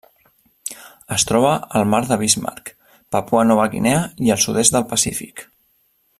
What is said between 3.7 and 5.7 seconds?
Guinea i el sud-est del Pacífic.